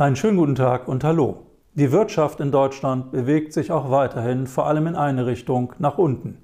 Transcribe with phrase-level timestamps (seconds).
[0.00, 1.42] Einen schönen guten Tag und Hallo.
[1.74, 6.38] Die Wirtschaft in Deutschland bewegt sich auch weiterhin vor allem in eine Richtung nach unten.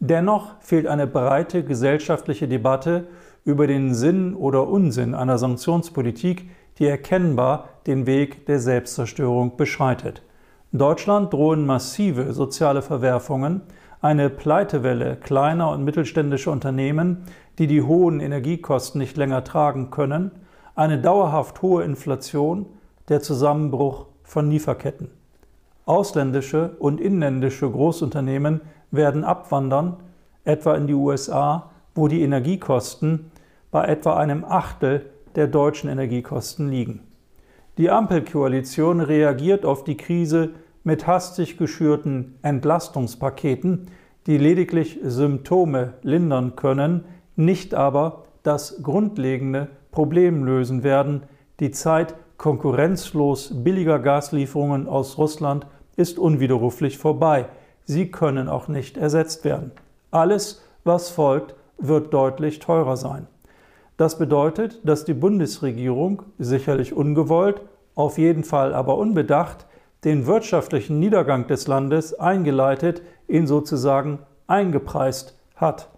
[0.00, 3.06] Dennoch fehlt eine breite gesellschaftliche Debatte
[3.44, 6.48] über den Sinn oder Unsinn einer Sanktionspolitik,
[6.78, 10.22] die erkennbar den Weg der Selbstzerstörung beschreitet.
[10.72, 13.60] Deutschland drohen massive soziale Verwerfungen,
[14.00, 17.24] eine Pleitewelle kleiner und mittelständischer Unternehmen,
[17.58, 20.30] die die hohen Energiekosten nicht länger tragen können,
[20.74, 22.64] eine dauerhaft hohe Inflation,
[23.08, 25.10] der Zusammenbruch von Lieferketten.
[25.86, 29.98] Ausländische und inländische Großunternehmen werden abwandern,
[30.44, 33.30] etwa in die USA, wo die Energiekosten
[33.70, 37.00] bei etwa einem Achtel der deutschen Energiekosten liegen.
[37.76, 40.50] Die Ampelkoalition reagiert auf die Krise
[40.84, 43.90] mit hastig geschürten Entlastungspaketen,
[44.26, 47.04] die lediglich Symptome lindern können,
[47.36, 51.24] nicht aber das grundlegende Problem lösen werden.
[51.60, 55.66] Die Zeit konkurrenzlos billiger Gaslieferungen aus Russland
[55.96, 57.46] ist unwiderruflich vorbei.
[57.84, 59.72] Sie können auch nicht ersetzt werden.
[60.10, 63.26] Alles, was folgt, wird deutlich teurer sein.
[63.96, 67.60] Das bedeutet, dass die Bundesregierung, sicherlich ungewollt,
[67.94, 69.66] auf jeden Fall aber unbedacht,
[70.04, 75.88] den wirtschaftlichen Niedergang des Landes eingeleitet, ihn sozusagen eingepreist hat.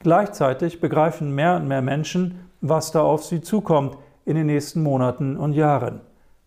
[0.00, 5.36] Gleichzeitig begreifen mehr und mehr Menschen, was da auf sie zukommt in den nächsten Monaten
[5.36, 6.00] und Jahren.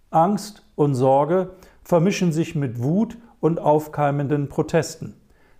[0.10, 1.52] Angst und Sorge
[1.84, 5.16] vermischen sich mit Wut und aufkeimenden Protesten.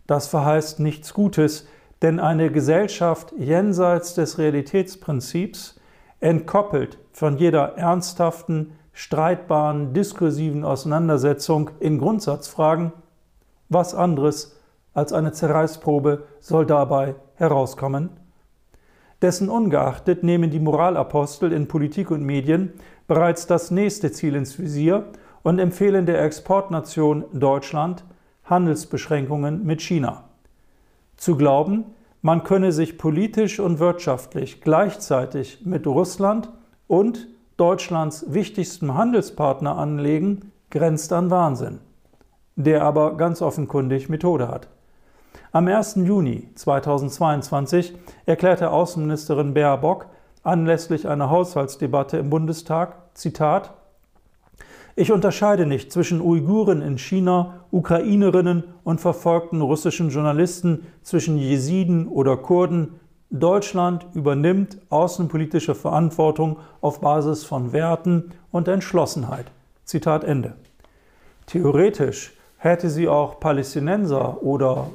[0.08, 1.68] Das verheißt nichts Gutes,
[2.02, 5.80] denn eine Gesellschaft jenseits des Realitätsprinzips,
[6.20, 12.94] entkoppelt von jeder ernsthaften, streitbaren, diskursiven Auseinandersetzung in Grundsatzfragen,
[13.70, 14.56] was anderes
[14.94, 18.12] als eine Zerreißprobe soll dabei herauskommen?
[19.24, 22.74] Dessen ungeachtet nehmen die Moralapostel in Politik und Medien
[23.08, 25.06] bereits das nächste Ziel ins Visier
[25.44, 28.04] und empfehlen der Exportnation Deutschland
[28.44, 30.26] Handelsbeschränkungen mit China.
[31.16, 31.86] Zu glauben,
[32.22, 36.50] man könne sich politisch und wirtschaftlich gleichzeitig mit Russland
[36.88, 41.80] und Deutschlands wichtigstem Handelspartner anlegen, grenzt an Wahnsinn,
[42.58, 44.68] der aber ganz offenkundig Methode hat.
[45.56, 45.98] Am 1.
[45.98, 47.94] Juni 2022
[48.26, 50.08] erklärte Außenministerin Baerbock
[50.42, 53.72] anlässlich einer Haushaltsdebatte im Bundestag, Zitat,
[54.96, 62.36] ich unterscheide nicht zwischen Uiguren in China, Ukrainerinnen und verfolgten russischen Journalisten, zwischen Jesiden oder
[62.36, 63.00] Kurden,
[63.30, 69.52] Deutschland übernimmt außenpolitische Verantwortung auf Basis von Werten und Entschlossenheit.
[69.86, 70.56] Zitat Ende.
[71.46, 74.88] Theoretisch hätte sie auch Palästinenser oder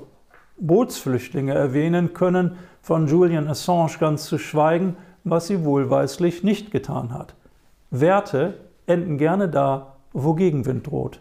[0.61, 7.35] Bootsflüchtlinge erwähnen können, von Julian Assange ganz zu schweigen, was sie wohlweislich nicht getan hat.
[7.91, 8.55] Werte
[8.87, 11.21] enden gerne da, wo Gegenwind droht.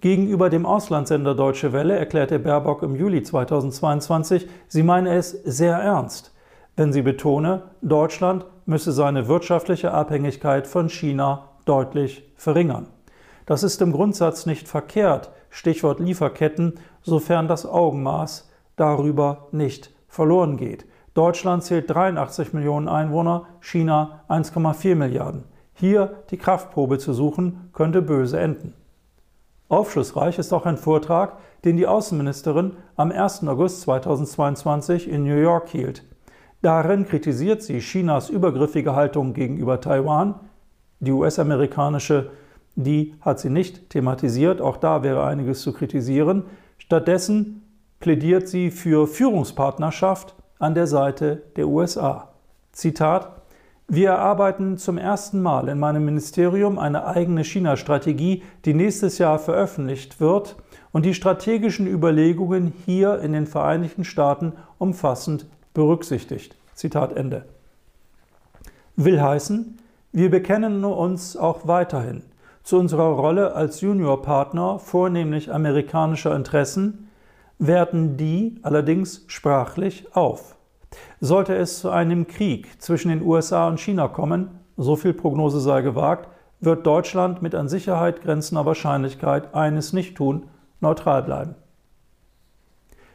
[0.00, 6.32] Gegenüber dem Auslandssender Deutsche Welle erklärte Baerbock im Juli 2022, sie meine es sehr ernst,
[6.76, 12.86] wenn sie betone, Deutschland müsse seine wirtschaftliche Abhängigkeit von China deutlich verringern.
[13.46, 20.86] Das ist im Grundsatz nicht verkehrt, Stichwort Lieferketten, sofern das Augenmaß darüber nicht verloren geht.
[21.14, 25.44] Deutschland zählt 83 Millionen Einwohner, China 1,4 Milliarden.
[25.74, 28.74] Hier die Kraftprobe zu suchen, könnte böse enden.
[29.68, 33.46] Aufschlussreich ist auch ein Vortrag, den die Außenministerin am 1.
[33.46, 36.04] August 2022 in New York hielt.
[36.62, 40.40] Darin kritisiert sie Chinas übergriffige Haltung gegenüber Taiwan.
[41.00, 42.30] Die US-amerikanische,
[42.84, 46.44] die hat sie nicht thematisiert, auch da wäre einiges zu kritisieren.
[46.78, 47.62] Stattdessen
[47.98, 52.28] plädiert sie für Führungspartnerschaft an der Seite der USA.
[52.72, 53.38] Zitat
[53.90, 60.20] wir erarbeiten zum ersten Mal in meinem Ministerium eine eigene China-Strategie, die nächstes Jahr veröffentlicht
[60.20, 60.56] wird
[60.92, 66.54] und die strategischen Überlegungen hier in den Vereinigten Staaten umfassend berücksichtigt.
[66.74, 67.46] Zitat Ende.
[68.94, 69.78] Will heißen,
[70.12, 72.24] wir bekennen uns auch weiterhin
[72.68, 77.08] zu unserer Rolle als Juniorpartner vornehmlich amerikanischer Interessen,
[77.58, 80.54] werten die allerdings sprachlich auf.
[81.18, 85.80] Sollte es zu einem Krieg zwischen den USA und China kommen, so viel Prognose sei
[85.80, 86.28] gewagt,
[86.60, 90.50] wird Deutschland mit an Sicherheit grenzender Wahrscheinlichkeit eines nicht tun,
[90.80, 91.54] neutral bleiben.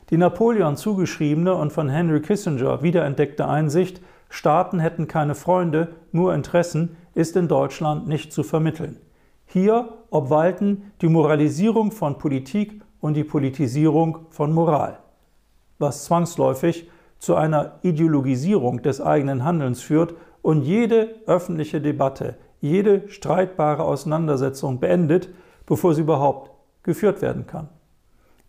[0.10, 4.02] Die Napoleon zugeschriebene und von Henry Kissinger wiederentdeckte Einsicht,
[4.32, 8.98] Staaten hätten keine Freunde, nur Interessen, ist in Deutschland nicht zu vermitteln.
[9.54, 14.98] Hier obwalten die Moralisierung von Politik und die Politisierung von Moral,
[15.78, 16.90] was zwangsläufig
[17.20, 25.30] zu einer Ideologisierung des eigenen Handelns führt und jede öffentliche Debatte, jede streitbare Auseinandersetzung beendet,
[25.68, 26.50] bevor sie überhaupt
[26.82, 27.70] geführt werden kann.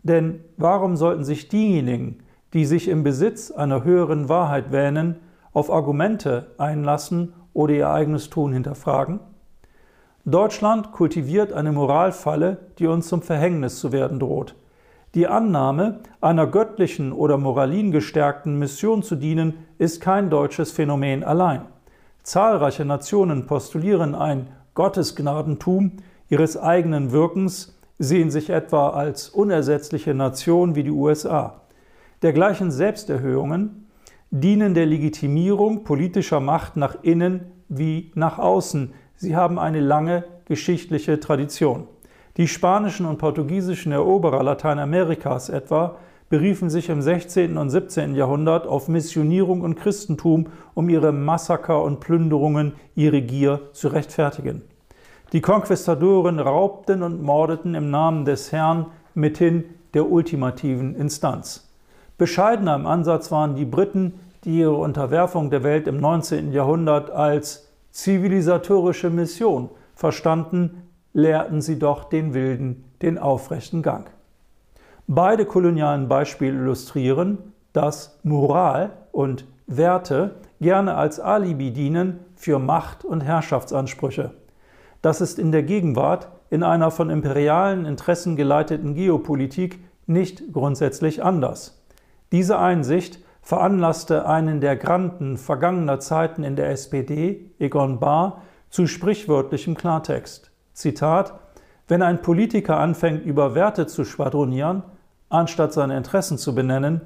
[0.04, 2.20] Denn warum sollten sich diejenigen,
[2.54, 5.16] die sich im Besitz einer höheren Wahrheit wähnen,
[5.52, 9.20] auf Argumente einlassen oder ihr eigenes Tun hinterfragen?
[10.26, 14.54] Deutschland kultiviert eine Moralfalle, die uns zum Verhängnis zu werden droht.
[15.14, 21.66] Die Annahme, einer göttlichen oder moralingestärkten Mission zu dienen, ist kein deutsches Phänomen allein.
[22.22, 25.92] Zahlreiche Nationen postulieren ein Gottesgnadentum
[26.30, 31.60] ihres eigenen Wirkens, sehen sich etwa als unersetzliche Nation wie die USA.
[32.22, 33.88] Dergleichen Selbsterhöhungen
[34.30, 38.94] dienen der Legitimierung politischer Macht nach innen wie nach außen.
[39.24, 41.88] Sie haben eine lange geschichtliche Tradition.
[42.36, 45.96] Die spanischen und portugiesischen Eroberer Lateinamerikas etwa
[46.28, 47.56] beriefen sich im 16.
[47.56, 48.16] und 17.
[48.16, 54.60] Jahrhundert auf Missionierung und Christentum, um ihre Massaker und Plünderungen, ihre Gier zu rechtfertigen.
[55.32, 61.72] Die Konquistadoren raubten und mordeten im Namen des Herrn mithin der ultimativen Instanz.
[62.18, 66.52] Bescheidener im Ansatz waren die Briten, die ihre Unterwerfung der Welt im 19.
[66.52, 67.63] Jahrhundert als
[67.94, 70.82] zivilisatorische Mission verstanden,
[71.12, 74.10] lehrten sie doch den Wilden den aufrechten Gang.
[75.06, 77.38] Beide kolonialen Beispiele illustrieren,
[77.72, 84.32] dass Moral und Werte gerne als Alibi dienen für Macht- und Herrschaftsansprüche.
[85.00, 91.84] Das ist in der Gegenwart in einer von imperialen Interessen geleiteten Geopolitik nicht grundsätzlich anders.
[92.32, 99.76] Diese Einsicht veranlasste einen der Granden vergangener Zeiten in der SPD, Egon Bahr, zu sprichwörtlichem
[99.76, 100.50] Klartext.
[100.72, 101.34] Zitat:
[101.86, 104.82] Wenn ein Politiker anfängt, über Werte zu schwadronieren,
[105.28, 107.02] anstatt seine Interessen zu benennen,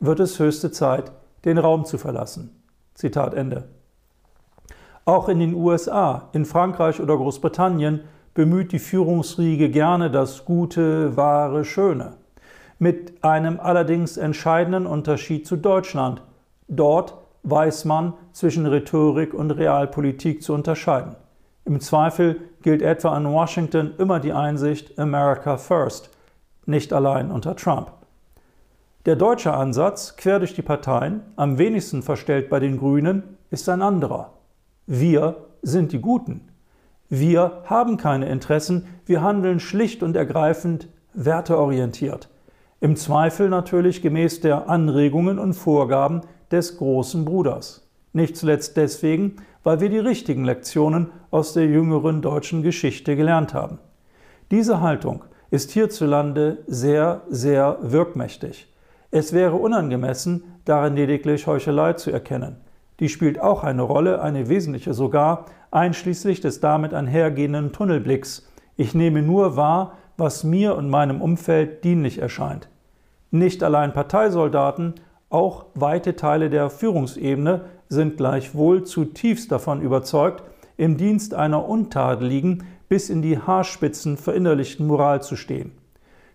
[0.00, 1.12] wird es höchste Zeit,
[1.44, 2.62] den Raum zu verlassen.
[2.94, 3.68] Zitat Ende.
[5.04, 8.00] Auch in den USA, in Frankreich oder Großbritannien
[8.34, 12.14] bemüht die Führungsriege gerne das Gute, Wahre, Schöne.
[12.82, 16.20] Mit einem allerdings entscheidenden Unterschied zu Deutschland.
[16.66, 17.14] Dort
[17.44, 21.14] weiß man zwischen Rhetorik und Realpolitik zu unterscheiden.
[21.64, 26.10] Im Zweifel gilt etwa in Washington immer die Einsicht America First,
[26.66, 27.92] nicht allein unter Trump.
[29.06, 33.80] Der deutsche Ansatz, quer durch die Parteien, am wenigsten verstellt bei den Grünen, ist ein
[33.80, 34.32] anderer.
[34.88, 36.48] Wir sind die Guten.
[37.08, 42.28] Wir haben keine Interessen, wir handeln schlicht und ergreifend werteorientiert.
[42.82, 47.88] Im Zweifel natürlich gemäß der Anregungen und Vorgaben des großen Bruders.
[48.12, 53.78] Nicht zuletzt deswegen, weil wir die richtigen Lektionen aus der jüngeren deutschen Geschichte gelernt haben.
[54.50, 58.66] Diese Haltung ist hierzulande sehr, sehr wirkmächtig.
[59.12, 62.56] Es wäre unangemessen, darin lediglich Heuchelei zu erkennen.
[62.98, 68.50] Die spielt auch eine Rolle, eine wesentliche sogar, einschließlich des damit einhergehenden Tunnelblicks.
[68.74, 72.71] Ich nehme nur wahr, was mir und meinem Umfeld dienlich erscheint.
[73.34, 74.94] Nicht allein Parteisoldaten,
[75.30, 80.44] auch weite Teile der Führungsebene sind gleichwohl zutiefst davon überzeugt,
[80.76, 85.72] im Dienst einer untadeligen, bis in die Haarspitzen verinnerlichten Moral zu stehen.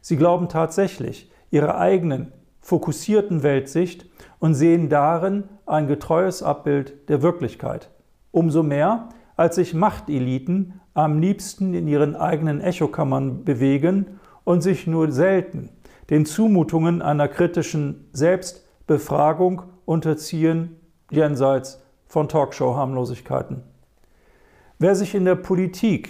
[0.01, 4.07] Sie glauben tatsächlich ihrer eigenen, fokussierten Weltsicht
[4.39, 7.91] und sehen darin ein getreues Abbild der Wirklichkeit.
[8.31, 15.11] Umso mehr, als sich Machteliten am liebsten in ihren eigenen Echokammern bewegen und sich nur
[15.11, 15.69] selten
[16.09, 20.77] den Zumutungen einer kritischen Selbst- Befragung unterziehen
[21.11, 23.63] jenseits von Talkshow-Harmlosigkeiten.
[24.79, 26.09] Wer sich in der Politik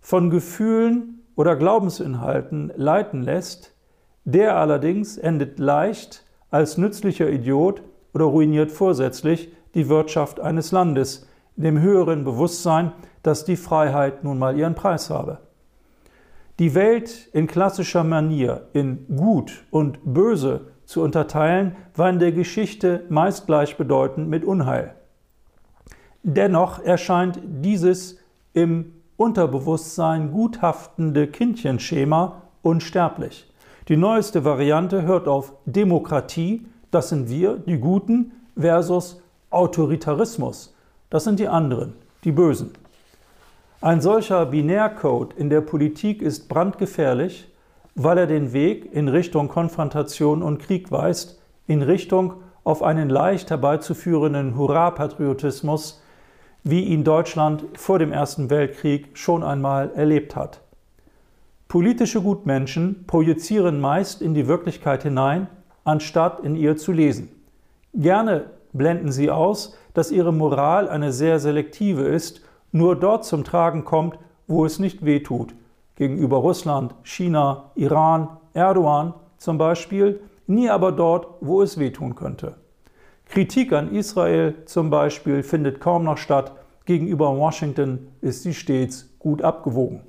[0.00, 3.74] von Gefühlen oder Glaubensinhalten leiten lässt,
[4.24, 11.26] der allerdings endet leicht als nützlicher Idiot oder ruiniert vorsätzlich die Wirtschaft eines Landes,
[11.56, 12.92] in dem höheren Bewusstsein,
[13.24, 15.38] dass die Freiheit nun mal ihren Preis habe.
[16.60, 23.04] Die Welt in klassischer Manier in gut und böse zu unterteilen, war in der Geschichte
[23.08, 24.94] meist gleichbedeutend mit Unheil.
[26.22, 28.18] Dennoch erscheint dieses
[28.52, 33.52] im Unterbewusstsein guthaftende Kindchenschema unsterblich.
[33.88, 39.20] Die neueste Variante hört auf Demokratie, das sind wir, die Guten, versus
[39.50, 40.74] Autoritarismus,
[41.10, 42.72] das sind die anderen, die Bösen.
[43.84, 47.52] Ein solcher Binärcode in der Politik ist brandgefährlich,
[47.94, 52.32] weil er den Weg in Richtung Konfrontation und Krieg weist, in Richtung
[52.64, 56.02] auf einen leicht herbeizuführenden Hurra-Patriotismus,
[56.62, 60.62] wie ihn Deutschland vor dem Ersten Weltkrieg schon einmal erlebt hat.
[61.68, 65.46] Politische Gutmenschen projizieren meist in die Wirklichkeit hinein,
[65.84, 67.28] anstatt in ihr zu lesen.
[67.92, 72.43] Gerne blenden sie aus, dass ihre Moral eine sehr selektive ist
[72.74, 75.54] nur dort zum Tragen kommt, wo es nicht wehtut.
[75.94, 82.56] Gegenüber Russland, China, Iran, Erdogan zum Beispiel, nie aber dort, wo es wehtun könnte.
[83.26, 86.52] Kritik an Israel zum Beispiel findet kaum noch statt,
[86.84, 90.00] gegenüber Washington ist sie stets gut abgewogen.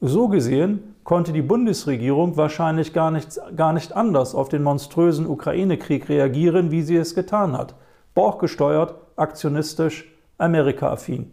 [0.00, 6.08] So gesehen konnte die Bundesregierung wahrscheinlich gar nicht, gar nicht anders auf den monströsen Ukraine-Krieg
[6.08, 7.74] reagieren, wie sie es getan hat.
[8.14, 11.32] Bauchgesteuert, aktionistisch, Amerika-affin.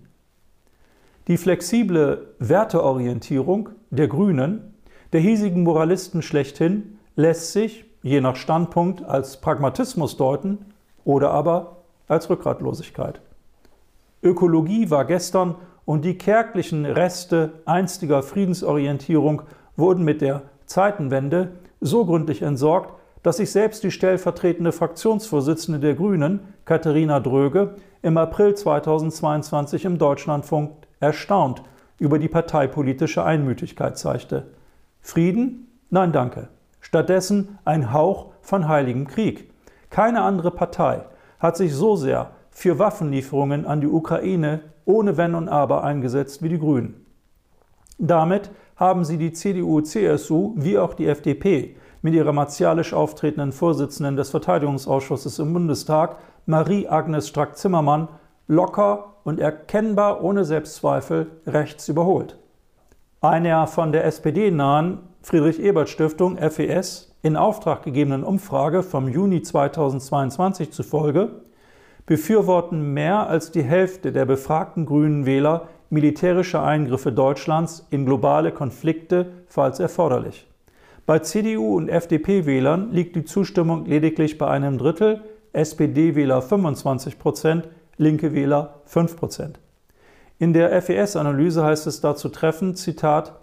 [1.27, 4.73] Die flexible Werteorientierung der Grünen,
[5.11, 10.59] der hiesigen Moralisten schlechthin, lässt sich, je nach Standpunkt, als Pragmatismus deuten
[11.03, 13.19] oder aber als Rückgratlosigkeit.
[14.23, 19.41] Ökologie war gestern und die kärglichen Reste einstiger Friedensorientierung
[19.75, 26.39] wurden mit der Zeitenwende so gründlich entsorgt, dass sich selbst die stellvertretende Fraktionsvorsitzende der Grünen,
[26.63, 31.63] Katharina Dröge, im April 2022 im Deutschlandfunk erstaunt
[31.99, 34.47] über die parteipolitische Einmütigkeit zeigte.
[35.01, 35.67] Frieden?
[35.89, 36.49] Nein, danke.
[36.79, 39.51] Stattdessen ein Hauch von heiligem Krieg.
[39.89, 41.05] Keine andere Partei
[41.39, 46.49] hat sich so sehr für Waffenlieferungen an die Ukraine ohne Wenn und Aber eingesetzt wie
[46.49, 47.05] die Grünen.
[47.97, 54.15] Damit haben sie die CDU, CSU wie auch die FDP mit ihrer martialisch auftretenden Vorsitzenden
[54.15, 58.07] des Verteidigungsausschusses im Bundestag, Marie-Agnes Strack-Zimmermann,
[58.47, 62.37] locker und erkennbar ohne Selbstzweifel rechts überholt.
[63.21, 71.41] Einer von der SPD nahen Friedrich-Ebert-Stiftung FES in Auftrag gegebenen Umfrage vom Juni 2022 zufolge
[72.05, 79.31] befürworten mehr als die Hälfte der befragten grünen Wähler militärische Eingriffe Deutschlands in globale Konflikte,
[79.47, 80.47] falls erforderlich.
[81.05, 85.21] Bei CDU und FDP-Wählern liegt die Zustimmung lediglich bei einem Drittel,
[85.53, 89.59] SPD-Wähler 25 Prozent, linke Wähler 5 Prozent.
[90.39, 93.39] In der FES-Analyse heißt es dazu treffend, Zitat,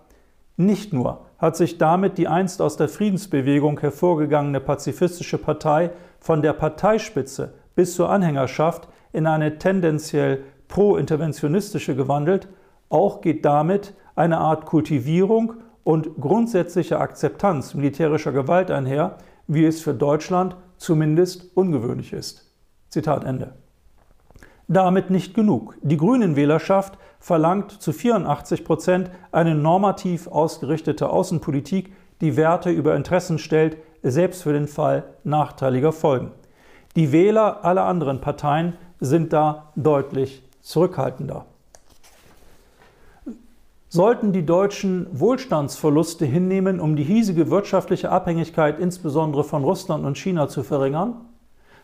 [0.57, 6.53] nicht nur hat sich damit die einst aus der Friedensbewegung hervorgegangene pazifistische Partei von der
[6.53, 12.49] Parteispitze bis zur Anhängerschaft in eine tendenziell pro-interventionistische gewandelt,
[12.89, 19.93] auch geht damit eine Art Kultivierung und grundsätzliche Akzeptanz militärischer Gewalt einher, wie es für
[19.93, 22.51] Deutschland zumindest ungewöhnlich ist.
[22.89, 23.64] Zitat Ende.
[24.67, 25.77] Damit nicht genug.
[25.83, 33.77] Die Grünen-Wählerschaft verlangt zu 84 Prozent eine normativ ausgerichtete Außenpolitik, die Werte über Interessen stellt,
[34.03, 36.31] selbst für den Fall nachteiliger Folgen.
[36.97, 41.45] Die Wähler aller anderen Parteien sind da deutlich zurückhaltender.
[43.89, 50.49] Sollten die Deutschen Wohlstandsverluste hinnehmen, um die hiesige wirtschaftliche Abhängigkeit insbesondere von Russland und China
[50.49, 51.17] zu verringern?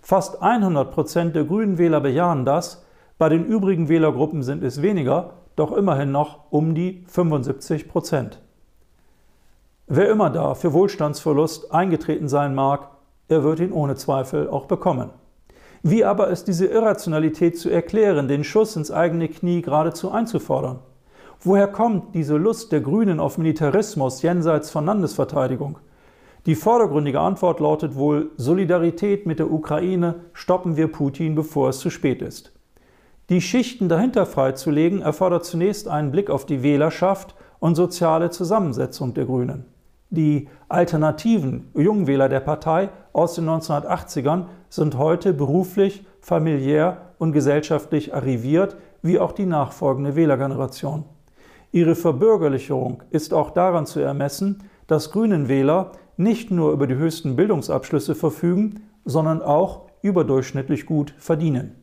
[0.03, 2.85] Fast 100 Prozent der grünen Wähler bejahen das,
[3.19, 8.41] bei den übrigen Wählergruppen sind es weniger, doch immerhin noch um die 75 Prozent.
[9.87, 12.89] Wer immer da für Wohlstandsverlust eingetreten sein mag,
[13.29, 15.11] er wird ihn ohne Zweifel auch bekommen.
[15.83, 20.79] Wie aber ist diese Irrationalität zu erklären, den Schuss ins eigene Knie geradezu einzufordern?
[21.41, 25.79] Woher kommt diese Lust der Grünen auf Militarismus jenseits von Landesverteidigung?
[26.47, 31.91] Die vordergründige Antwort lautet wohl Solidarität mit der Ukraine, stoppen wir Putin, bevor es zu
[31.91, 32.53] spät ist.
[33.29, 39.27] Die Schichten dahinter freizulegen erfordert zunächst einen Blick auf die Wählerschaft und soziale Zusammensetzung der
[39.27, 39.67] Grünen.
[40.09, 48.77] Die alternativen Jungwähler der Partei aus den 1980ern sind heute beruflich, familiär und gesellschaftlich arriviert,
[49.03, 51.05] wie auch die nachfolgende Wählergeneration.
[51.71, 57.35] Ihre Verbürgerlichung ist auch daran zu ermessen, dass Grünen Wähler nicht nur über die höchsten
[57.35, 61.77] Bildungsabschlüsse verfügen, sondern auch überdurchschnittlich gut verdienen.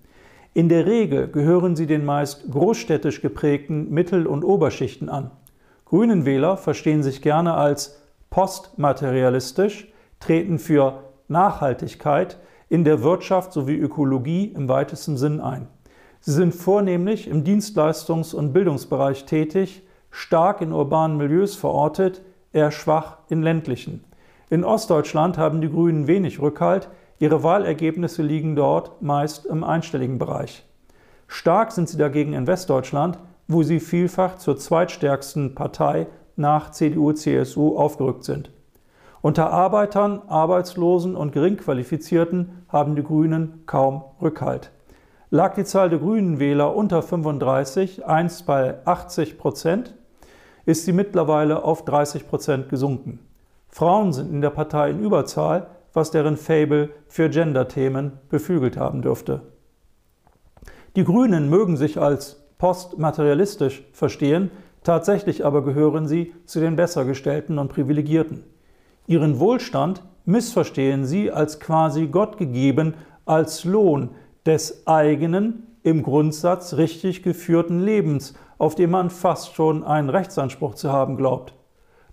[0.53, 5.31] In der Regel gehören sie den meist großstädtisch geprägten Mittel- und Oberschichten an.
[5.85, 12.37] Grünen Wähler verstehen sich gerne als postmaterialistisch, treten für Nachhaltigkeit
[12.69, 15.67] in der Wirtschaft sowie Ökologie im weitesten Sinn ein.
[16.19, 23.17] Sie sind vornehmlich im Dienstleistungs- und Bildungsbereich tätig, stark in urbanen Milieus verortet, eher schwach
[23.29, 24.03] in ländlichen.
[24.49, 26.87] In Ostdeutschland haben die Grünen wenig Rückhalt,
[27.19, 30.65] ihre Wahlergebnisse liegen dort meist im einstelligen Bereich.
[31.27, 38.23] Stark sind sie dagegen in Westdeutschland, wo sie vielfach zur zweitstärksten Partei nach CDU-CSU aufgerückt
[38.23, 38.49] sind.
[39.21, 44.71] Unter Arbeitern, Arbeitslosen und Geringqualifizierten haben die Grünen kaum Rückhalt.
[45.29, 49.93] Lag die Zahl der Grünen Wähler unter 35, einst bei 80 Prozent,
[50.65, 53.19] ist sie mittlerweile auf 30 Prozent gesunken.
[53.69, 59.41] Frauen sind in der Partei in Überzahl, was deren Fable für Gender-Themen beflügelt haben dürfte.
[60.95, 64.51] Die Grünen mögen sich als postmaterialistisch verstehen,
[64.83, 68.43] tatsächlich aber gehören sie zu den Bessergestellten und Privilegierten.
[69.05, 72.95] Ihren Wohlstand missverstehen sie als quasi Gott gegeben,
[73.25, 74.11] als Lohn
[74.45, 80.91] des eigenen, im Grundsatz richtig geführten Lebens, auf dem man fast schon einen Rechtsanspruch zu
[80.91, 81.53] haben glaubt.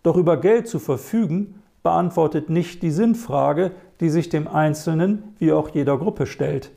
[0.04, 5.70] Doch über Geld zu verfügen, beantwortet nicht die Sinnfrage, die sich dem Einzelnen wie auch
[5.70, 6.70] jeder Gruppe stellt.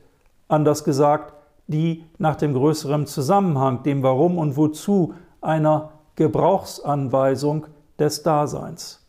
[0.48, 1.34] Anders gesagt,
[1.66, 7.66] die nach dem größeren Zusammenhang, dem Warum und Wozu einer Gebrauchsanweisung
[7.98, 9.06] des Daseins.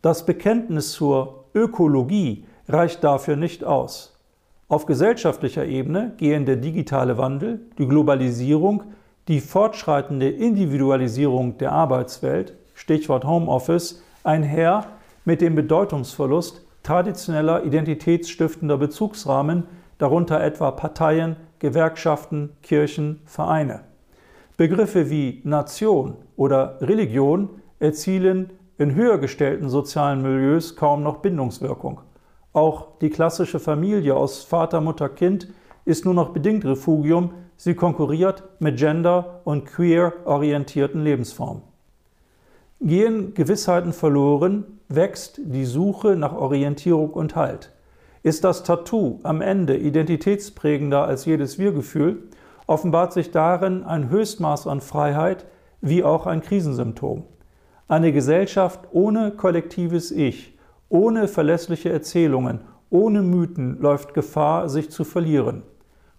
[0.00, 4.16] Das Bekenntnis zur Ökologie reicht dafür nicht aus.
[4.68, 8.84] Auf gesellschaftlicher Ebene gehen der digitale Wandel, die Globalisierung,
[9.26, 14.86] die fortschreitende Individualisierung der Arbeitswelt, Stichwort Homeoffice, einher
[15.24, 19.64] mit dem Bedeutungsverlust traditioneller identitätsstiftender Bezugsrahmen,
[19.98, 23.80] darunter etwa Parteien, Gewerkschaften, Kirchen, Vereine.
[24.56, 32.00] Begriffe wie Nation oder Religion erzielen in höher gestellten sozialen Milieus kaum noch Bindungswirkung.
[32.52, 35.48] Auch die klassische Familie aus Vater, Mutter, Kind
[35.84, 41.62] ist nur noch bedingt Refugium, sie konkurriert mit gender- und queer orientierten Lebensformen.
[42.80, 47.72] Gehen Gewissheiten verloren, wächst die Suche nach Orientierung und Halt.
[48.22, 52.24] Ist das Tattoo am Ende identitätsprägender als jedes Wir-Gefühl,
[52.66, 55.46] offenbart sich darin ein Höchstmaß an Freiheit
[55.80, 57.24] wie auch ein Krisensymptom.
[57.86, 65.62] Eine Gesellschaft ohne kollektives Ich, ohne verlässliche Erzählungen, ohne Mythen läuft Gefahr, sich zu verlieren.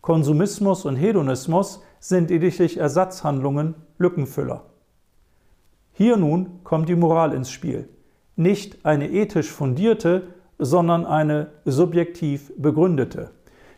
[0.02, 4.64] Konsumismus und Hedonismus sind lediglich Ersatzhandlungen, Lückenfüller.
[5.98, 7.88] Hier nun kommt die Moral ins Spiel.
[8.36, 10.24] Nicht eine ethisch fundierte,
[10.60, 13.32] sondern eine subjektiv begründete.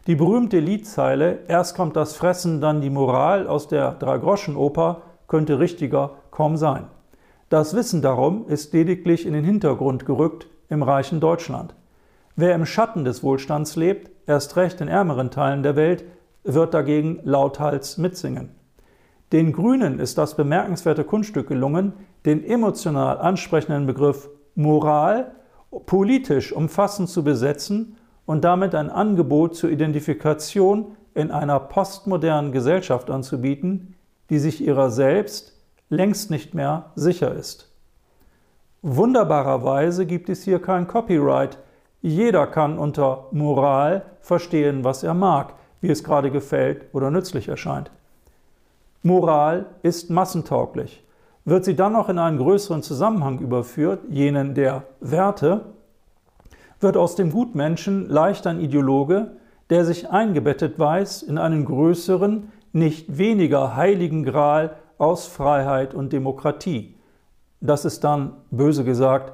[0.08, 6.16] Die berühmte Liedzeile Erst kommt das Fressen, dann die Moral aus der Dreigroschenoper könnte richtiger
[6.32, 6.86] kaum sein.
[7.50, 11.76] Das Wissen darum ist lediglich in den Hintergrund gerückt im reichen Deutschland.
[12.36, 16.04] Wer im Schatten des Wohlstands lebt, erst recht in ärmeren Teilen der Welt,
[16.44, 18.57] wird dagegen lauthals mitsingen.
[19.32, 21.94] Den Grünen ist das bemerkenswerte Kunststück gelungen,
[22.26, 25.32] den emotional ansprechenden Begriff Moral
[25.86, 33.96] politisch umfassend zu besetzen und damit ein Angebot zur Identifikation in einer postmodernen Gesellschaft anzubieten,
[34.30, 35.60] die sich ihrer selbst
[35.90, 37.72] längst nicht mehr sicher ist.
[38.82, 41.58] Wunderbarerweise gibt es hier kein Copyright.
[42.02, 47.92] Jeder kann unter Moral verstehen, was er mag, wie es gerade gefällt oder nützlich erscheint.
[49.04, 51.04] Moral ist massentauglich.
[51.46, 55.74] Wird sie dann noch in einen größeren Zusammenhang überführt, jenen der Werte,
[56.80, 59.38] wird aus dem Gutmenschen leicht ein Ideologe,
[59.70, 66.96] der sich eingebettet weiß in einen größeren, nicht weniger heiligen Gral aus Freiheit und Demokratie.
[67.60, 69.34] Das ist dann, böse gesagt,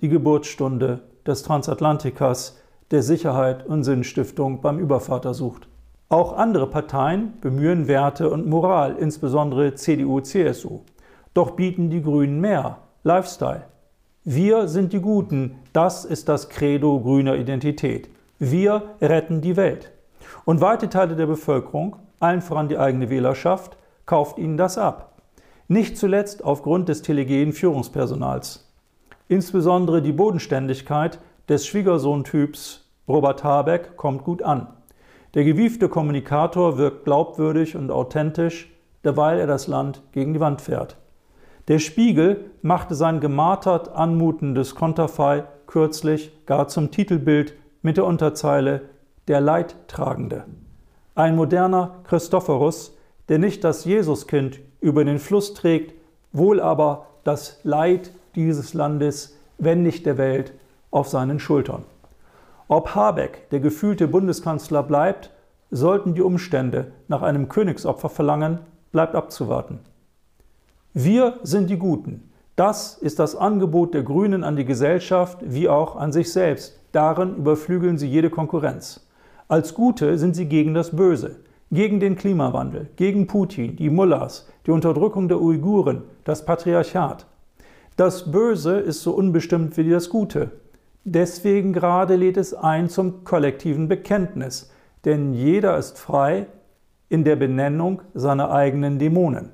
[0.00, 2.58] die Geburtsstunde des Transatlantikers,
[2.90, 5.68] der Sicherheit und Sinnstiftung beim Übervater sucht.
[6.08, 10.82] Auch andere Parteien bemühen Werte und Moral, insbesondere CDU, CSU.
[11.34, 13.64] Doch bieten die Grünen mehr Lifestyle.
[14.22, 18.08] Wir sind die Guten, das ist das Credo grüner Identität.
[18.38, 19.90] Wir retten die Welt.
[20.44, 25.20] Und weite Teile der Bevölkerung, allen voran die eigene Wählerschaft, kauft ihnen das ab.
[25.66, 28.72] Nicht zuletzt aufgrund des telegenen Führungspersonals.
[29.26, 34.68] Insbesondere die Bodenständigkeit des Schwiegersohntyps Robert Habeck kommt gut an.
[35.36, 38.72] Der gewiefte Kommunikator wirkt glaubwürdig und authentisch,
[39.04, 40.96] derweil er das Land gegen die Wand fährt.
[41.68, 48.88] Der Spiegel machte sein gemartert anmutendes Konterfei kürzlich gar zum Titelbild mit der Unterzeile
[49.28, 50.44] Der Leidtragende.
[51.14, 52.96] Ein moderner Christophorus,
[53.28, 55.92] der nicht das Jesuskind über den Fluss trägt,
[56.32, 60.54] wohl aber das Leid dieses Landes, wenn nicht der Welt,
[60.90, 61.84] auf seinen Schultern.
[62.68, 65.30] Ob Habeck der gefühlte Bundeskanzler bleibt,
[65.70, 68.58] sollten die Umstände nach einem Königsopfer verlangen,
[68.90, 69.78] bleibt abzuwarten.
[70.92, 72.30] Wir sind die Guten.
[72.56, 76.80] Das ist das Angebot der Grünen an die Gesellschaft wie auch an sich selbst.
[76.90, 79.06] Darin überflügeln sie jede Konkurrenz.
[79.46, 81.36] Als Gute sind sie gegen das Böse,
[81.70, 87.26] gegen den Klimawandel, gegen Putin, die Mullahs, die Unterdrückung der Uiguren, das Patriarchat.
[87.96, 90.50] Das Böse ist so unbestimmt wie das Gute.
[91.08, 94.72] Deswegen gerade lädt es ein zum kollektiven Bekenntnis,
[95.04, 96.48] denn jeder ist frei
[97.08, 99.52] in der Benennung seiner eigenen Dämonen.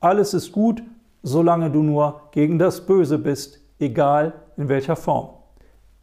[0.00, 0.82] Alles ist gut,
[1.22, 5.28] solange du nur gegen das Böse bist, egal in welcher Form.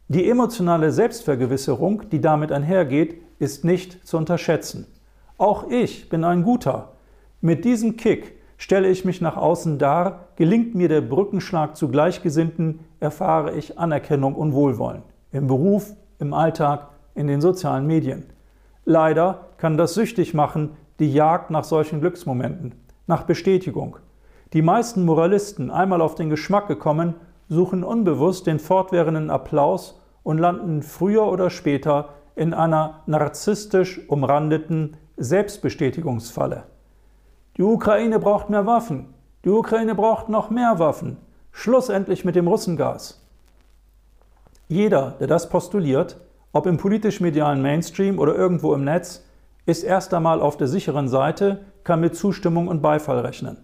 [0.06, 4.86] Die emotionale Selbstvergewisserung, die damit einhergeht, ist nicht zu unterschätzen.
[5.36, 6.92] Auch ich bin ein Guter.
[7.40, 12.78] Mit diesem Kick stelle ich mich nach außen dar, gelingt mir der Brückenschlag zu Gleichgesinnten,
[13.00, 15.02] erfahre ich Anerkennung und Wohlwollen.
[15.32, 18.26] Im Beruf, im Alltag, in den sozialen Medien.
[18.84, 22.74] Leider kann das süchtig machen, die Jagd nach solchen Glücksmomenten,
[23.06, 23.96] nach Bestätigung.
[24.52, 27.14] Die meisten Moralisten, einmal auf den Geschmack gekommen,
[27.48, 36.64] suchen unbewusst den fortwährenden Applaus und landen früher oder später in einer narzisstisch umrandeten Selbstbestätigungsfalle.
[37.56, 39.14] Die Ukraine braucht mehr Waffen.
[39.44, 41.16] Die Ukraine braucht noch mehr Waffen.
[41.58, 43.18] Schluss endlich mit dem Russengas.
[44.68, 46.20] Jeder, der das postuliert,
[46.52, 49.24] ob im politisch-medialen Mainstream oder irgendwo im Netz,
[49.64, 53.56] ist erst einmal auf der sicheren Seite, kann mit Zustimmung und Beifall rechnen.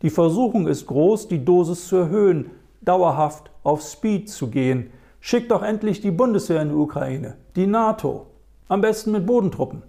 [0.00, 4.90] Die Versuchung ist groß, die Dosis zu erhöhen, dauerhaft auf Speed zu gehen.
[5.20, 8.26] Schickt doch endlich die Bundeswehr in die Ukraine, die NATO,
[8.68, 9.82] am besten mit Bodentruppen.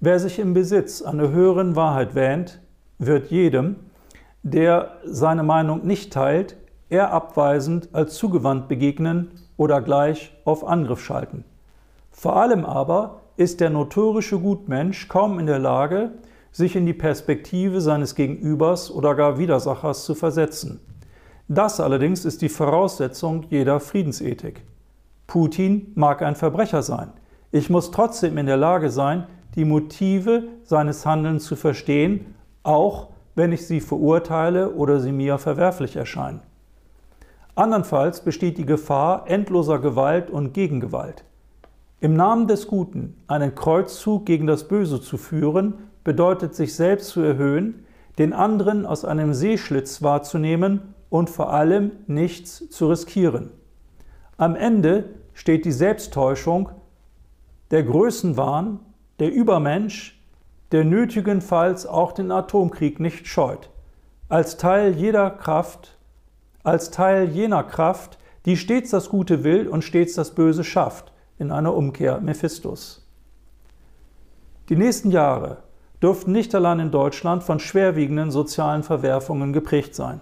[0.00, 2.62] Wer sich im Besitz einer höheren Wahrheit wähnt,
[2.98, 3.76] wird jedem,
[4.44, 6.56] der seine Meinung nicht teilt,
[6.90, 11.44] eher abweisend als zugewandt begegnen oder gleich auf Angriff schalten.
[12.10, 16.12] Vor allem aber ist der notorische Gutmensch kaum in der Lage,
[16.52, 20.78] sich in die Perspektive seines Gegenübers oder gar Widersachers zu versetzen.
[21.48, 24.62] Das allerdings ist die Voraussetzung jeder Friedensethik.
[25.26, 27.12] Putin mag ein Verbrecher sein.
[27.50, 33.52] Ich muss trotzdem in der Lage sein, die Motive seines Handelns zu verstehen, auch wenn
[33.52, 36.40] ich sie verurteile oder sie mir verwerflich erscheinen.
[37.54, 41.24] Andernfalls besteht die Gefahr endloser Gewalt und Gegengewalt.
[42.00, 47.20] Im Namen des Guten einen Kreuzzug gegen das Böse zu führen, bedeutet sich selbst zu
[47.20, 47.86] erhöhen,
[48.18, 53.50] den anderen aus einem Seeschlitz wahrzunehmen und vor allem nichts zu riskieren.
[54.36, 56.70] Am Ende steht die Selbsttäuschung,
[57.70, 58.80] der Größenwahn
[59.20, 60.20] der Übermensch,
[60.74, 63.70] der nötigenfalls auch den Atomkrieg nicht scheut,
[64.28, 65.96] als Teil jeder Kraft,
[66.64, 71.52] als Teil jener Kraft, die stets das Gute will und stets das Böse schafft, in
[71.52, 73.06] einer Umkehr Mephistos.
[74.68, 75.58] Die nächsten Jahre
[76.02, 80.20] dürften nicht allein in Deutschland von schwerwiegenden sozialen Verwerfungen geprägt sein.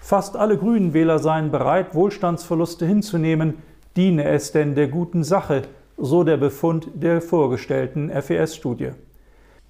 [0.00, 3.58] Fast alle Grünen Wähler seien bereit, Wohlstandsverluste hinzunehmen,
[3.94, 5.62] diene es denn der guten Sache,
[5.96, 8.90] so der Befund der vorgestellten FES-Studie.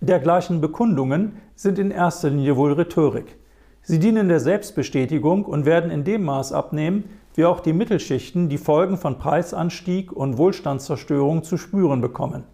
[0.00, 3.38] Dergleichen Bekundungen sind in erster Linie wohl Rhetorik.
[3.82, 7.04] Sie dienen der Selbstbestätigung und werden in dem Maß abnehmen,
[7.34, 12.44] wie auch die Mittelschichten die Folgen von Preisanstieg und Wohlstandszerstörung zu spüren bekommen.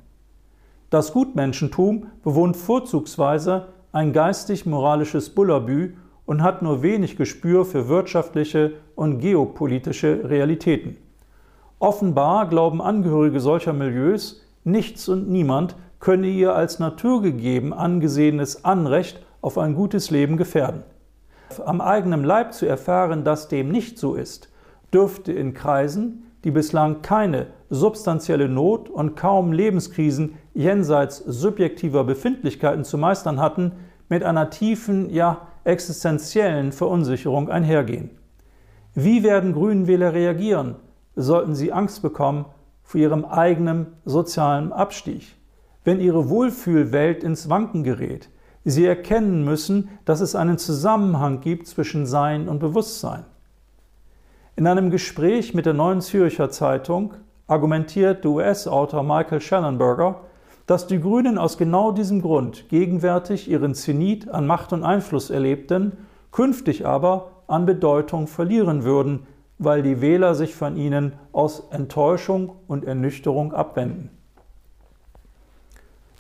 [0.90, 5.94] Das Gutmenschentum bewohnt vorzugsweise ein geistig-moralisches Bullabü
[6.26, 10.96] und hat nur wenig Gespür für wirtschaftliche und geopolitische Realitäten.
[11.78, 19.58] Offenbar glauben Angehörige solcher Milieus, nichts und niemand könne ihr als naturgegeben angesehenes Anrecht auf
[19.58, 20.82] ein gutes Leben gefährden.
[21.64, 24.50] Am eigenen Leib zu erfahren, dass dem nicht so ist,
[24.92, 32.98] dürfte in Kreisen, die bislang keine substanzielle Not und kaum Lebenskrisen jenseits subjektiver Befindlichkeiten zu
[32.98, 33.72] meistern hatten,
[34.08, 38.10] mit einer tiefen, ja existenziellen Verunsicherung einhergehen.
[38.94, 40.76] Wie werden Grünenwähler reagieren,
[41.14, 42.46] sollten sie Angst bekommen
[42.82, 45.36] vor ihrem eigenen sozialen Abstieg,
[45.84, 48.28] wenn ihre Wohlfühlwelt ins Wanken gerät,
[48.64, 53.24] sie erkennen müssen, dass es einen Zusammenhang gibt zwischen Sein und Bewusstsein.
[54.56, 57.14] In einem Gespräch mit der Neuen Zürcher Zeitung
[57.46, 60.20] argumentiert der US-Autor Michael Schellenberger,
[60.66, 65.96] dass die Grünen aus genau diesem Grund gegenwärtig ihren Zenit an Macht und Einfluss erlebten,
[66.30, 69.26] künftig aber an Bedeutung verlieren würden,
[69.58, 74.10] weil die Wähler sich von ihnen aus Enttäuschung und Ernüchterung abwenden.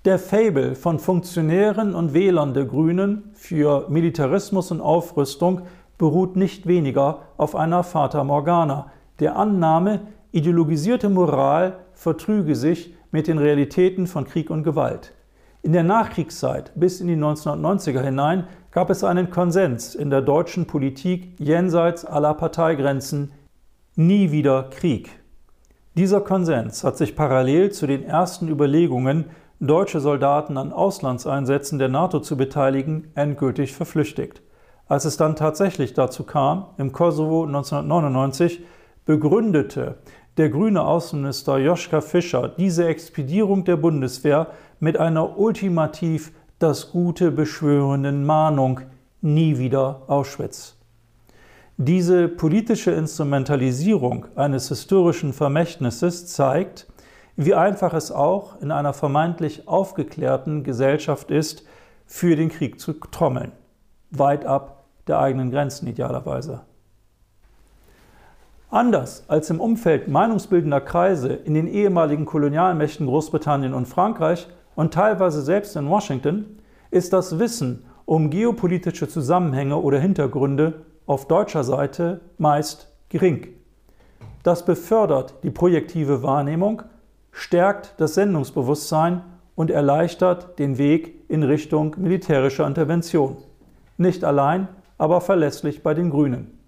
[0.06, 5.60] Der Fabel von Funktionären und Wählern der Grünen für Militarismus und Aufrüstung
[5.98, 10.00] beruht nicht weniger auf einer Fata Morgana, der Annahme,
[10.32, 15.12] ideologisierte Moral vertrüge sich mit den Realitäten von Krieg und Gewalt.
[15.60, 20.66] In der Nachkriegszeit bis in die 1990er hinein gab es einen Konsens in der deutschen
[20.66, 23.32] Politik jenseits aller Parteigrenzen
[23.96, 25.10] Nie wieder Krieg.
[25.94, 29.26] Dieser Konsens hat sich parallel zu den ersten Überlegungen,
[29.60, 34.42] deutsche Soldaten an Auslandseinsätzen der NATO zu beteiligen, endgültig verflüchtigt.
[34.88, 38.64] Als es dann tatsächlich dazu kam, im Kosovo 1999,
[39.04, 39.98] begründete
[40.38, 44.48] der grüne Außenminister Joschka Fischer diese Expedierung der Bundeswehr
[44.80, 48.80] mit einer ultimativ das Gute beschwörenden Mahnung
[49.20, 50.76] nie wieder Auschwitz.
[51.76, 56.86] Diese politische Instrumentalisierung eines historischen Vermächtnisses zeigt,
[57.44, 61.64] wie einfach es auch in einer vermeintlich aufgeklärten Gesellschaft ist,
[62.04, 63.52] für den Krieg zu trommeln.
[64.10, 66.60] Weit ab der eigenen Grenzen idealerweise.
[68.68, 75.40] Anders als im Umfeld meinungsbildender Kreise in den ehemaligen Kolonialmächten Großbritannien und Frankreich und teilweise
[75.40, 76.58] selbst in Washington
[76.90, 83.48] ist das Wissen um geopolitische Zusammenhänge oder Hintergründe auf deutscher Seite meist gering.
[84.42, 86.82] Das befördert die projektive Wahrnehmung,
[87.32, 89.22] stärkt das Sendungsbewusstsein
[89.54, 93.36] und erleichtert den Weg in Richtung militärischer Intervention.
[93.96, 96.58] Nicht allein, aber verlässlich bei den Grünen.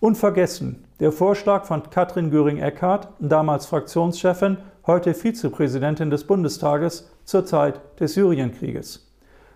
[0.00, 8.14] Unvergessen der Vorschlag von Katrin Göring-Eckardt, damals Fraktionschefin, heute Vizepräsidentin des Bundestages zur Zeit des
[8.14, 9.12] Syrienkrieges.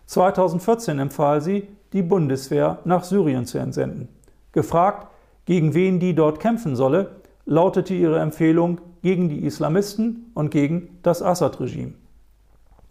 [0.07, 4.09] 2014 empfahl sie, die Bundeswehr nach Syrien zu entsenden.
[4.53, 5.09] Gefragt,
[5.45, 11.23] gegen wen die dort kämpfen solle, lautete ihre Empfehlung gegen die Islamisten und gegen das
[11.23, 11.95] Assad-Regime.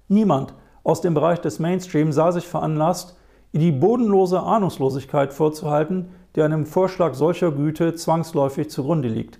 [0.07, 3.17] Niemand aus dem Bereich des Mainstream sah sich veranlasst,
[3.53, 9.39] die bodenlose Ahnungslosigkeit vorzuhalten, die einem Vorschlag solcher Güte zwangsläufig zugrunde liegt.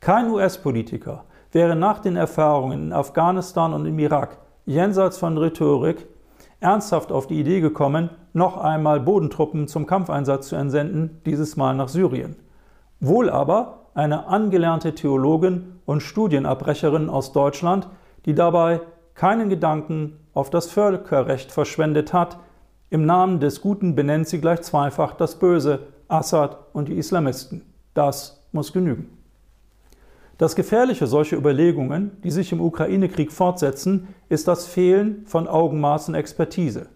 [0.00, 6.06] Kein US-Politiker wäre nach den Erfahrungen in Afghanistan und im Irak jenseits von Rhetorik
[6.60, 11.88] ernsthaft auf die Idee gekommen, noch einmal Bodentruppen zum Kampfeinsatz zu entsenden, dieses Mal nach
[11.88, 12.36] Syrien.
[13.00, 17.88] Wohl aber eine angelernte Theologin und Studienabbrecherin aus Deutschland,
[18.26, 18.80] die dabei
[19.14, 22.38] keinen Gedanken auf das Völkerrecht verschwendet hat,
[22.90, 27.62] im Namen des Guten benennt sie gleich zweifach das Böse, Assad und die Islamisten.
[27.94, 29.18] Das muss genügen.
[30.36, 36.16] Das Gefährliche solcher Überlegungen, die sich im Ukraine-Krieg fortsetzen, ist das Fehlen von Augenmaß und
[36.16, 36.88] Expertise.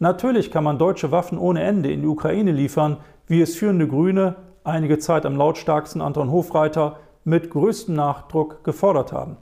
[0.00, 4.36] Natürlich kann man deutsche Waffen ohne Ende in die Ukraine liefern, wie es führende Grüne,
[4.64, 9.36] einige Zeit am lautstarksten Anton Hofreiter, mit größtem Nachdruck gefordert haben.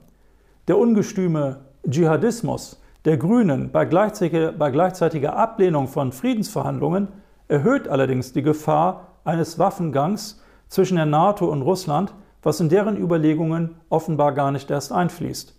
[0.67, 7.09] Der ungestüme Dschihadismus der Grünen bei gleichzeitiger, bei gleichzeitiger Ablehnung von Friedensverhandlungen
[7.49, 13.75] erhöht allerdings die Gefahr eines Waffengangs zwischen der NATO und Russland, was in deren Überlegungen
[13.89, 15.53] offenbar gar nicht erst einfließt.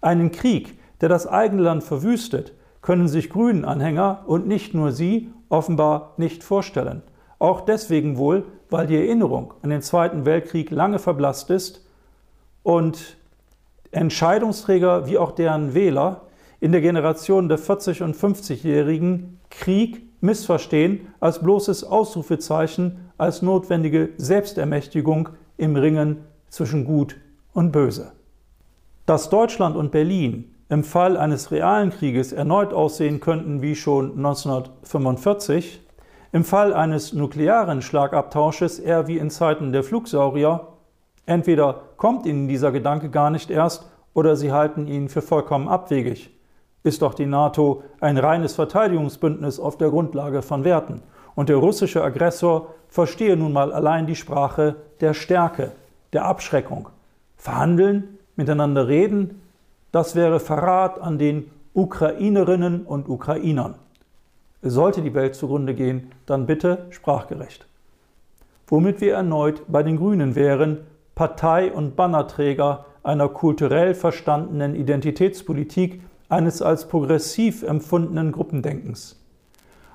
[0.00, 6.14] Einen Krieg, der das eigene Land verwüstet, können sich Grünen-Anhänger und nicht nur sie offenbar
[6.16, 7.02] nicht vorstellen.
[7.38, 8.44] Auch deswegen wohl,
[8.74, 11.86] weil die Erinnerung an den Zweiten Weltkrieg lange verblasst ist
[12.64, 13.16] und
[13.92, 16.22] Entscheidungsträger wie auch deren Wähler
[16.58, 25.28] in der Generation der 40- und 50-Jährigen Krieg missverstehen als bloßes Ausrufezeichen, als notwendige Selbstermächtigung
[25.56, 27.14] im Ringen zwischen Gut
[27.52, 28.10] und Böse.
[29.06, 35.83] Dass Deutschland und Berlin im Fall eines realen Krieges erneut aussehen könnten wie schon 1945,
[36.34, 40.68] im Fall eines nuklearen Schlagabtausches eher wie in Zeiten der Flugsaurier,
[41.24, 46.34] entweder kommt Ihnen dieser Gedanke gar nicht erst oder Sie halten ihn für vollkommen abwegig
[46.84, 51.02] ist doch die NATO ein reines Verteidigungsbündnis auf der Grundlage von Werten.
[51.34, 55.72] Und der russische Aggressor verstehe nun mal allein die Sprache der Stärke,
[56.12, 56.90] der Abschreckung.
[57.36, 59.42] Verhandeln, miteinander reden,
[59.90, 63.76] das wäre Verrat an den Ukrainerinnen und Ukrainern.
[64.66, 67.66] Sollte die Welt zugrunde gehen, dann bitte sprachgerecht.
[68.66, 76.00] Womit wir erneut bei den Grünen wären, Partei und Bannerträger einer kulturell verstandenen Identitätspolitik,
[76.30, 79.20] eines als progressiv empfundenen Gruppendenkens.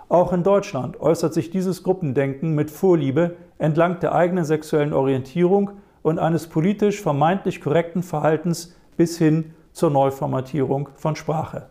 [0.08, 5.72] Auch in Deutschland äußert sich dieses Gruppendenken mit Vorliebe entlang der eigenen sexuellen Orientierung
[6.04, 11.68] und eines politisch vermeintlich korrekten Verhaltens bis hin zur Neuformatierung von Sprache.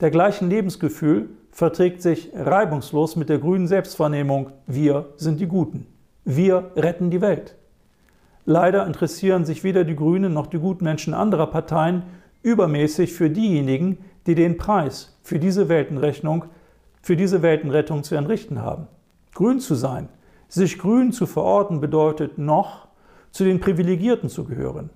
[0.00, 5.86] Dergleichen Lebensgefühl verträgt sich reibungslos mit der grünen Selbstwahrnehmung Wir sind die Guten.
[6.24, 7.56] Wir retten die Welt.
[8.44, 12.02] Leider interessieren sich weder die Grünen noch die Gutmenschen anderer Parteien
[12.42, 16.46] übermäßig für diejenigen, die den Preis für diese Weltenrechnung,
[17.02, 18.88] für diese Weltenrettung zu entrichten haben.
[19.34, 20.08] Grün zu sein,
[20.48, 22.88] sich grün zu verorten, bedeutet noch,
[23.30, 24.90] zu den Privilegierten zu gehören.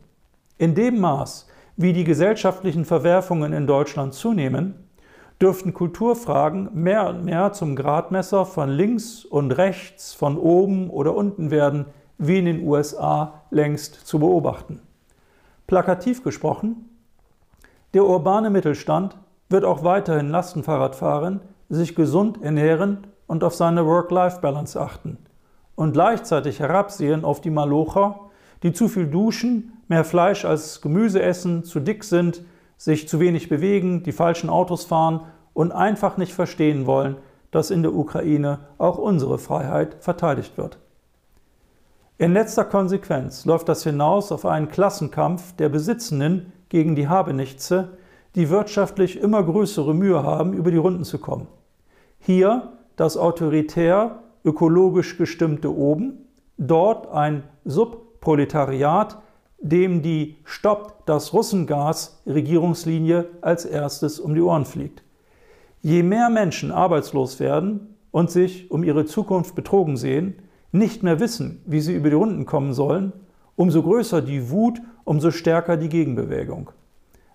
[0.59, 4.86] In dem Maß, wie die gesellschaftlichen Verwerfungen in Deutschland zunehmen,
[5.41, 11.51] dürften Kulturfragen mehr und mehr zum Gradmesser von links und rechts, von oben oder unten
[11.51, 11.87] werden,
[12.19, 14.81] wie in den USA längst zu beobachten.
[15.67, 16.89] Plakativ gesprochen,
[17.93, 19.17] der urbane Mittelstand
[19.49, 25.19] wird auch weiterhin Lastenfahrrad fahren, sich gesund ernähren und auf seine Work-Life-Balance achten
[25.75, 28.21] und gleichzeitig herabsehen auf die Malocher,
[28.63, 32.43] die zu viel duschen, mehr Fleisch als Gemüse essen, zu dick sind,
[32.77, 35.21] sich zu wenig bewegen, die falschen Autos fahren
[35.55, 37.17] und einfach nicht verstehen wollen,
[37.51, 40.79] dass in der Ukraine auch unsere Freiheit verteidigt wird.
[42.19, 47.97] In letzter Konsequenz läuft das hinaus auf einen Klassenkampf der Besitzenden gegen die Habenichtse,
[48.35, 51.47] die wirtschaftlich immer größere Mühe haben, über die Runden zu kommen.
[52.19, 59.19] Hier das autoritär ökologisch gestimmte Oben, dort ein Subproletariat,
[59.59, 65.03] dem die Stoppt das Russengas Regierungslinie als erstes um die Ohren fliegt.
[65.83, 70.37] Je mehr Menschen arbeitslos werden und sich um ihre Zukunft betrogen sehen,
[70.73, 73.13] nicht mehr wissen, wie sie über die Runden kommen sollen,
[73.57, 76.71] umso größer die Wut, umso stärker die Gegenbewegung.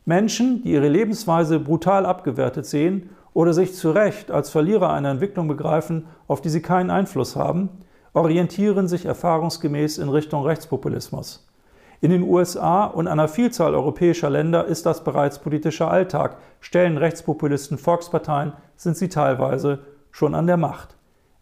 [0.06, 5.48] Menschen, die ihre Lebensweise brutal abgewertet sehen oder sich zu Recht als Verlierer einer Entwicklung
[5.48, 7.70] begreifen, auf die sie keinen Einfluss haben,
[8.14, 11.48] orientieren sich erfahrungsgemäß in Richtung Rechtspopulismus.
[12.04, 16.38] In den USA und einer Vielzahl europäischer Länder ist das bereits politischer Alltag.
[16.60, 20.96] Stellen Rechtspopulisten Volksparteien, sind sie teilweise schon an der Macht.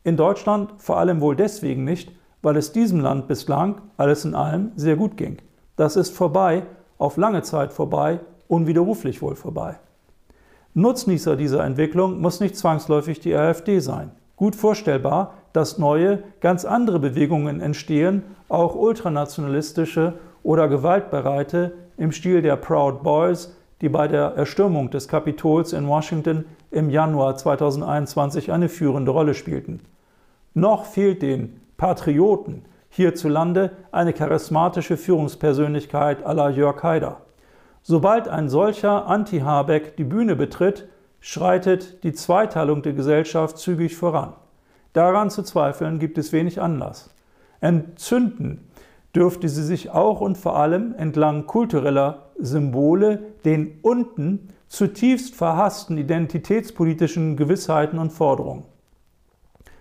[0.04, 4.74] In Deutschland vor allem wohl deswegen nicht, weil es diesem Land bislang alles in allem
[4.76, 5.38] sehr gut ging.
[5.78, 6.64] Das ist vorbei,
[6.98, 8.20] auf lange Zeit vorbei,
[8.50, 9.80] unwiderruflich wohl vorbei.
[10.74, 14.12] Nutznießer dieser Entwicklung muss nicht zwangsläufig die AfD sein.
[14.36, 22.56] Gut vorstellbar, dass neue, ganz andere Bewegungen entstehen, auch ultranationalistische oder gewaltbereite im Stil der
[22.56, 29.12] Proud Boys, die bei der Erstürmung des Kapitols in Washington im Januar 2021 eine führende
[29.12, 29.82] Rolle spielten.
[30.54, 37.22] Noch fehlt den Patrioten hierzulande eine charismatische Führungspersönlichkeit la Jörg Haider.
[37.82, 40.88] Sobald ein solcher Anti-Habeck die Bühne betritt,
[41.22, 44.34] schreitet die Zweiteilung der Gesellschaft zügig voran.
[44.94, 47.14] Daran zu zweifeln gibt es wenig Anlass.
[47.62, 48.69] Entzünden
[49.16, 57.36] dürfte sie sich auch und vor allem entlang kultureller Symbole den unten zutiefst verhassten identitätspolitischen
[57.36, 58.64] Gewissheiten und Forderungen.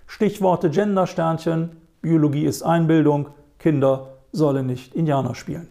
[0.06, 5.68] Stichworte Gendersternchen, Biologie ist Einbildung, Kinder sollen nicht Indianer spielen.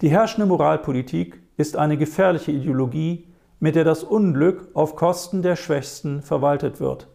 [0.00, 3.28] Die herrschende Moralpolitik ist eine gefährliche Ideologie,
[3.60, 7.06] mit der das Unglück auf Kosten der Schwächsten verwaltet wird.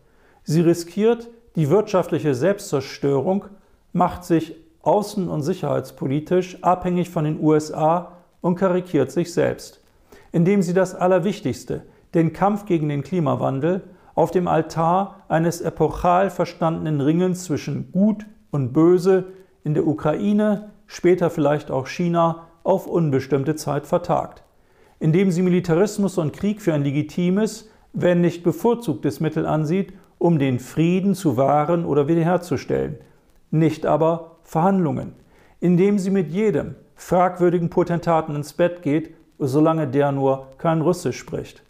[0.44, 3.46] Sie riskiert die wirtschaftliche Selbstzerstörung,
[3.92, 4.56] macht sich
[4.88, 9.84] außen- und sicherheitspolitisch abhängig von den USA und karikiert sich selbst,
[10.32, 13.84] indem sie das Allerwichtigste, den Kampf gegen den Klimawandel,
[14.16, 19.26] auf dem Altar eines epochal verstandenen Ringens zwischen Gut und Böse
[19.64, 24.44] in der Ukraine, später vielleicht auch China, auf unbestimmte Zeit vertagt,
[25.00, 30.60] indem sie Militarismus und Krieg für ein legitimes, wenn nicht bevorzugtes Mittel ansieht, um den
[30.60, 32.98] Frieden zu wahren oder wiederherzustellen,
[33.52, 35.14] nicht aber Verhandlungen,
[35.60, 41.64] indem sie mit jedem fragwürdigen Potentaten ins Bett geht, solange der nur kein Russisch spricht.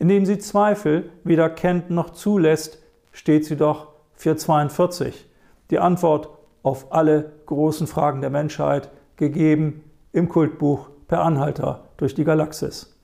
[0.00, 5.24] Indem sie Zweifel weder kennt noch zulässt, steht sie doch für 42.
[5.70, 6.28] Die Antwort
[6.64, 12.98] auf alle großen Fragen der Menschheit, gegeben im Kultbuch Per Anhalter durch die Galaxis.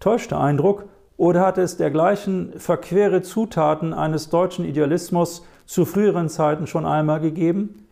[0.00, 0.86] Täuscht der Eindruck
[1.16, 7.86] oder hat es dergleichen verquere Zutaten eines deutschen Idealismus zu früheren Zeiten schon einmal gegeben?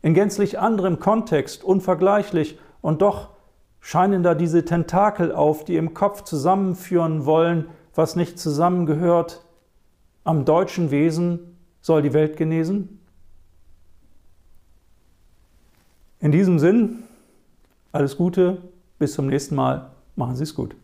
[0.00, 3.28] In gänzlich anderem Kontext, unvergleichlich und doch
[3.80, 9.44] scheinen da diese Tentakel auf, die im Kopf zusammenführen wollen, was nicht zusammengehört.
[10.24, 12.98] Am deutschen Wesen soll die Welt genesen?
[16.20, 17.04] In diesem Sinn,
[17.92, 18.62] alles Gute,
[18.98, 20.74] bis zum nächsten Mal, machen Sie es gut.